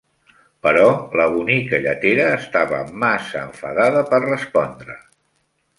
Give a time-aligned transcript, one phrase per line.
[0.67, 0.85] Però
[1.21, 4.99] la bonica lletera estava massa enfadada per respondre.